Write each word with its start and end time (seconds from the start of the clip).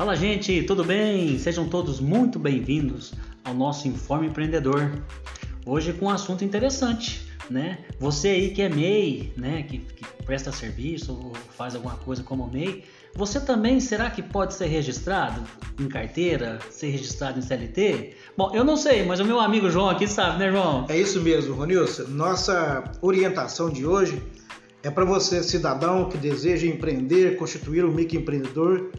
Fala, 0.00 0.16
gente, 0.16 0.62
tudo 0.62 0.82
bem? 0.82 1.38
Sejam 1.38 1.68
todos 1.68 2.00
muito 2.00 2.38
bem-vindos 2.38 3.12
ao 3.44 3.52
nosso 3.52 3.86
Informe 3.86 4.28
Empreendedor. 4.28 4.90
Hoje 5.66 5.92
com 5.92 6.06
um 6.06 6.08
assunto 6.08 6.42
interessante, 6.42 7.30
né? 7.50 7.80
Você 7.98 8.28
aí 8.28 8.50
que 8.50 8.62
é 8.62 8.70
MEI, 8.70 9.30
né, 9.36 9.62
que, 9.62 9.76
que 9.76 10.02
presta 10.24 10.50
serviço 10.52 11.12
ou 11.12 11.34
faz 11.54 11.74
alguma 11.74 11.96
coisa 11.96 12.22
como 12.22 12.50
MEI, 12.50 12.82
você 13.14 13.38
também 13.38 13.78
será 13.78 14.08
que 14.08 14.22
pode 14.22 14.54
ser 14.54 14.68
registrado 14.68 15.42
em 15.78 15.86
carteira, 15.86 16.58
ser 16.70 16.88
registrado 16.88 17.38
em 17.38 17.42
CLT? 17.42 18.16
Bom, 18.34 18.52
eu 18.54 18.64
não 18.64 18.78
sei, 18.78 19.04
mas 19.04 19.20
o 19.20 19.24
meu 19.26 19.38
amigo 19.38 19.68
João 19.68 19.90
aqui 19.90 20.08
sabe, 20.08 20.38
né, 20.38 20.50
João? 20.50 20.86
É 20.88 20.96
isso 20.96 21.20
mesmo, 21.20 21.54
Ronilson. 21.54 22.04
Nossa 22.08 22.84
orientação 23.02 23.68
de 23.68 23.84
hoje 23.84 24.22
é 24.82 24.90
para 24.90 25.04
você, 25.04 25.42
cidadão 25.42 26.08
que 26.08 26.16
deseja 26.16 26.66
empreender, 26.66 27.36
constituir 27.36 27.84
um 27.84 27.92
microempreendedor 27.92 28.90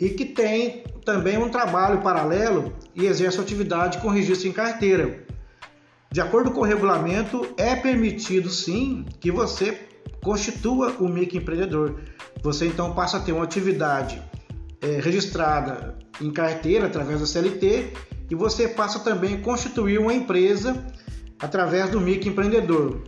e 0.00 0.08
que 0.08 0.24
tem 0.24 0.84
também 1.04 1.36
um 1.36 1.48
trabalho 1.48 2.00
paralelo 2.00 2.72
e 2.94 3.06
exerce 3.06 3.38
atividade 3.40 3.98
com 3.98 4.08
registro 4.08 4.48
em 4.48 4.52
carteira. 4.52 5.24
De 6.10 6.20
acordo 6.20 6.50
com 6.50 6.60
o 6.60 6.64
regulamento, 6.64 7.46
é 7.56 7.76
permitido 7.76 8.48
sim 8.48 9.04
que 9.20 9.30
você 9.30 9.78
constitua 10.22 10.96
o 10.98 11.08
microempreendedor. 11.08 12.00
Você 12.42 12.66
então 12.66 12.94
passa 12.94 13.18
a 13.18 13.20
ter 13.20 13.32
uma 13.32 13.44
atividade 13.44 14.20
é, 14.80 14.98
registrada 14.98 15.96
em 16.20 16.30
carteira 16.30 16.86
através 16.86 17.20
da 17.20 17.26
CLT 17.26 17.92
e 18.30 18.34
você 18.34 18.68
passa 18.68 19.00
também 19.00 19.34
a 19.34 19.40
constituir 19.40 19.98
uma 19.98 20.12
empresa 20.12 20.84
através 21.38 21.90
do 21.90 22.00
microempreendedor. 22.00 23.02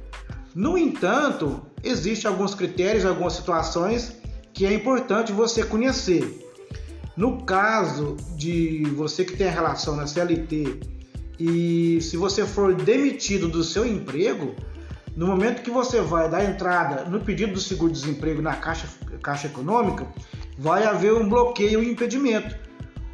No 0.54 0.76
entanto, 0.76 1.62
existem 1.82 2.30
alguns 2.30 2.54
critérios, 2.54 3.04
algumas 3.04 3.32
situações 3.32 4.16
que 4.52 4.66
é 4.66 4.72
importante 4.72 5.32
você 5.32 5.64
conhecer. 5.64 6.51
No 7.16 7.42
caso 7.42 8.16
de 8.36 8.84
você 8.96 9.24
que 9.24 9.36
tem 9.36 9.48
a 9.48 9.50
relação 9.50 9.94
na 9.94 10.06
CLT 10.06 10.80
e 11.38 12.00
se 12.00 12.16
você 12.16 12.46
for 12.46 12.74
demitido 12.74 13.48
do 13.48 13.62
seu 13.62 13.86
emprego, 13.86 14.54
no 15.14 15.26
momento 15.26 15.62
que 15.62 15.70
você 15.70 16.00
vai 16.00 16.30
dar 16.30 16.44
entrada 16.44 17.04
no 17.04 17.20
pedido 17.20 17.52
do 17.52 17.60
seguro-desemprego 17.60 18.40
na 18.40 18.54
Caixa, 18.54 18.88
Caixa 19.22 19.46
Econômica, 19.46 20.06
vai 20.58 20.84
haver 20.84 21.12
um 21.12 21.28
bloqueio 21.28 21.82
e 21.82 21.86
um 21.86 21.90
impedimento. 21.90 22.56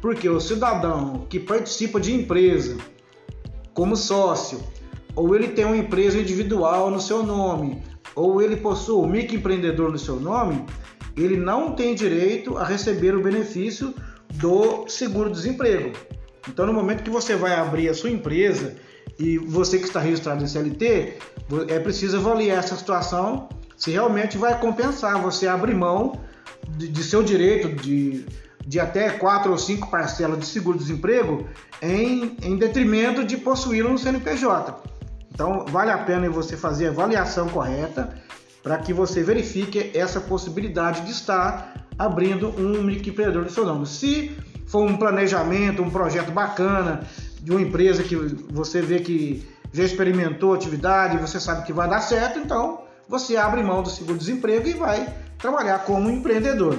Porque 0.01 0.29
o 0.29 0.39
cidadão 0.39 1.25
que 1.29 1.39
participa 1.39 1.99
de 1.99 2.13
empresa 2.13 2.77
como 3.73 3.97
sócio, 3.97 4.61
ou 5.13 5.35
ele 5.35 5.49
tem 5.49 5.65
uma 5.65 5.75
empresa 5.75 6.17
individual 6.17 6.89
no 6.89 7.01
seu 7.01 7.21
nome, 7.21 7.81
ou 8.15 8.41
ele 8.41 8.55
possui 8.55 8.95
um 8.95 9.07
microempreendedor 9.07 9.91
no 9.91 9.99
seu 9.99 10.19
nome, 10.19 10.65
ele 11.15 11.37
não 11.37 11.73
tem 11.73 11.95
direito 11.95 12.57
a 12.57 12.63
receber 12.63 13.15
o 13.15 13.21
benefício 13.21 13.93
do 14.33 14.87
seguro-desemprego. 14.87 15.91
Então, 16.47 16.65
no 16.65 16.73
momento 16.73 17.03
que 17.03 17.09
você 17.09 17.35
vai 17.35 17.53
abrir 17.53 17.89
a 17.89 17.93
sua 17.93 18.09
empresa 18.09 18.75
e 19.17 19.37
você 19.37 19.77
que 19.77 19.85
está 19.85 19.99
registrado 19.99 20.43
em 20.43 20.47
CLT, 20.47 21.17
é 21.67 21.79
preciso 21.79 22.17
avaliar 22.17 22.59
essa 22.59 22.75
situação 22.75 23.49
se 23.75 23.91
realmente 23.91 24.37
vai 24.37 24.59
compensar 24.59 25.21
você 25.21 25.47
abrir 25.47 25.73
mão 25.73 26.19
de, 26.67 26.87
de 26.87 27.03
seu 27.03 27.23
direito 27.23 27.69
de, 27.69 28.25
de 28.65 28.79
até 28.79 29.09
quatro 29.09 29.51
ou 29.51 29.57
cinco 29.57 29.89
parcelas 29.89 30.37
de 30.37 30.45
seguro-desemprego 30.45 31.47
em, 31.81 32.35
em 32.41 32.57
detrimento 32.57 33.23
de 33.23 33.37
possuí-lo 33.37 33.89
no 33.89 33.97
CNPJ. 33.97 34.83
Então, 35.33 35.65
vale 35.69 35.91
a 35.91 35.97
pena 35.97 36.29
você 36.29 36.57
fazer 36.57 36.87
a 36.87 36.89
avaliação 36.89 37.47
correta 37.47 38.13
para 38.63 38.77
que 38.77 38.93
você 38.93 39.23
verifique 39.23 39.91
essa 39.93 40.19
possibilidade 40.19 41.01
de 41.01 41.11
estar 41.11 41.87
abrindo 41.97 42.49
um 42.57 42.81
microempreendedor 42.81 43.43
no 43.43 43.49
seu 43.49 43.65
nome. 43.65 43.85
Se 43.85 44.35
for 44.65 44.83
um 44.83 44.97
planejamento, 44.97 45.81
um 45.81 45.89
projeto 45.89 46.31
bacana 46.31 47.01
de 47.41 47.51
uma 47.51 47.61
empresa 47.61 48.03
que 48.03 48.15
você 48.15 48.81
vê 48.81 48.99
que 48.99 49.47
já 49.71 49.83
experimentou 49.83 50.53
atividade, 50.53 51.17
você 51.17 51.39
sabe 51.39 51.65
que 51.65 51.73
vai 51.73 51.89
dar 51.89 52.01
certo, 52.01 52.39
então 52.39 52.83
você 53.07 53.37
abre 53.37 53.63
mão 53.63 53.81
do 53.81 53.89
seguro-desemprego 53.89 54.67
e 54.67 54.73
vai 54.73 55.13
trabalhar 55.37 55.79
como 55.79 56.09
empreendedor. 56.09 56.77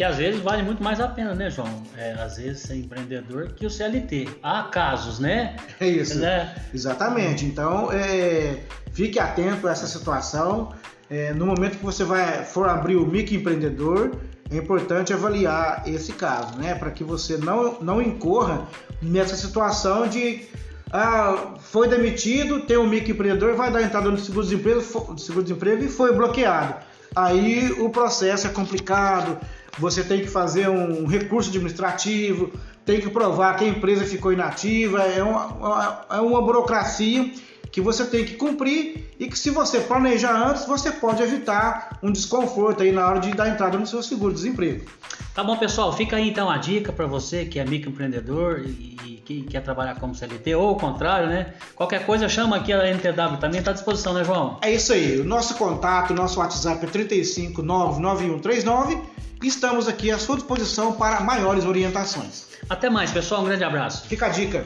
Que 0.00 0.04
às 0.04 0.16
vezes 0.16 0.40
vale 0.40 0.62
muito 0.62 0.82
mais 0.82 0.98
a 0.98 1.06
pena, 1.06 1.34
né, 1.34 1.50
João? 1.50 1.68
É, 1.94 2.12
às 2.12 2.38
vezes 2.38 2.62
ser 2.62 2.76
empreendedor 2.76 3.52
que 3.52 3.66
o 3.66 3.70
CLT. 3.70 4.30
Há 4.42 4.62
casos, 4.62 5.18
né? 5.18 5.56
É 5.78 5.86
isso. 5.86 6.18
Né? 6.18 6.54
Exatamente. 6.72 7.44
Então, 7.44 7.92
é, 7.92 8.60
fique 8.94 9.18
atento 9.18 9.68
a 9.68 9.72
essa 9.72 9.86
situação. 9.86 10.72
É, 11.10 11.34
no 11.34 11.44
momento 11.44 11.76
que 11.76 11.84
você 11.84 12.02
vai 12.02 12.46
for 12.46 12.66
abrir 12.66 12.96
o 12.96 13.06
microempreendedor, 13.06 14.12
é 14.50 14.56
importante 14.56 15.12
avaliar 15.12 15.82
esse 15.86 16.14
caso, 16.14 16.56
né? 16.56 16.74
Para 16.74 16.90
que 16.90 17.04
você 17.04 17.36
não, 17.36 17.78
não 17.82 18.00
incorra 18.00 18.66
nessa 19.02 19.36
situação 19.36 20.08
de 20.08 20.48
ah, 20.90 21.56
foi 21.58 21.88
demitido, 21.88 22.60
tem 22.60 22.78
um 22.78 22.88
microempreendedor, 22.88 23.54
vai 23.54 23.70
dar 23.70 23.82
entrada 23.82 24.10
no 24.10 24.16
seguro-desemprego 24.16 24.80
seguro 25.18 25.84
e 25.84 25.88
foi 25.88 26.14
bloqueado. 26.14 26.76
Aí 27.14 27.72
o 27.72 27.90
processo 27.90 28.46
é 28.46 28.50
complicado, 28.50 29.38
você 29.78 30.02
tem 30.02 30.20
que 30.20 30.28
fazer 30.28 30.68
um 30.68 31.06
recurso 31.06 31.50
administrativo, 31.50 32.50
tem 32.84 33.00
que 33.00 33.08
provar 33.08 33.56
que 33.56 33.64
a 33.64 33.68
empresa 33.68 34.04
ficou 34.04 34.32
inativa, 34.32 35.02
é 35.02 35.22
uma, 35.22 36.06
é 36.10 36.20
uma 36.20 36.42
burocracia 36.42 37.32
que 37.70 37.80
você 37.80 38.04
tem 38.04 38.24
que 38.24 38.34
cumprir 38.34 39.10
e 39.18 39.28
que 39.28 39.38
se 39.38 39.50
você 39.50 39.80
planejar 39.80 40.48
antes, 40.48 40.66
você 40.66 40.90
pode 40.90 41.22
evitar 41.22 41.98
um 42.02 42.10
desconforto 42.10 42.82
aí 42.82 42.90
na 42.90 43.06
hora 43.06 43.20
de 43.20 43.30
dar 43.30 43.48
entrada 43.48 43.78
no 43.78 43.86
seu 43.86 44.02
seguro-desemprego. 44.02 44.86
Tá 45.34 45.44
bom, 45.44 45.56
pessoal, 45.56 45.92
fica 45.92 46.16
aí 46.16 46.28
então 46.28 46.50
a 46.50 46.58
dica 46.58 46.92
para 46.92 47.06
você 47.06 47.44
que 47.44 47.60
é 47.60 47.64
microempreendedor 47.64 48.64
e 48.66 49.22
que 49.24 49.42
quer 49.42 49.62
trabalhar 49.62 49.94
como 50.00 50.12
CLT 50.12 50.56
ou 50.56 50.72
o 50.72 50.76
contrário, 50.76 51.28
né? 51.28 51.54
Qualquer 51.76 52.04
coisa 52.04 52.28
chama 52.28 52.56
aqui 52.56 52.72
a 52.72 52.88
NTW 52.88 53.36
também, 53.38 53.60
está 53.60 53.70
à 53.70 53.74
disposição, 53.74 54.12
né, 54.12 54.24
João? 54.24 54.58
É 54.60 54.72
isso 54.72 54.92
aí. 54.92 55.20
O 55.20 55.24
nosso 55.24 55.54
contato, 55.54 56.12
nosso 56.12 56.40
WhatsApp 56.40 56.84
é 56.84 56.88
3599139 56.88 58.90
e 58.90 58.98
estamos 59.42 59.88
aqui 59.88 60.10
à 60.10 60.18
sua 60.18 60.36
disposição 60.36 60.92
para 60.92 61.20
maiores 61.20 61.64
orientações. 61.64 62.46
Até 62.68 62.90
mais, 62.90 63.10
pessoal. 63.10 63.42
Um 63.42 63.44
grande 63.44 63.64
abraço. 63.64 64.06
Fica 64.06 64.26
a 64.26 64.28
dica. 64.28 64.64